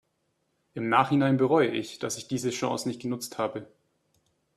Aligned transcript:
Im 0.73 0.89
Nachhinein 0.89 1.37
bereue 1.37 1.67
ich, 1.69 1.99
dass 1.99 2.17
ich 2.17 2.27
diese 2.27 2.49
Chance 2.49 2.87
nicht 2.87 3.03
genutzt 3.03 3.37
habe. 3.37 3.67